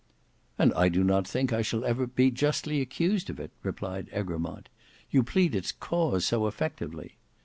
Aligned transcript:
"And 0.57 0.73
I 0.73 0.89
do 0.89 1.03
not 1.03 1.27
think 1.27 1.53
I 1.53 1.61
shall 1.61 1.85
ever 1.85 2.05
again 2.05 2.13
be 2.15 2.31
justly 2.31 2.81
accused 2.81 3.29
of 3.29 3.39
it," 3.39 3.51
replied 3.61 4.09
Egremont, 4.11 4.67
"you 5.11 5.21
plead 5.21 5.53
its 5.53 5.71
cause 5.71 6.25
so 6.25 6.47
effectively. 6.47 7.17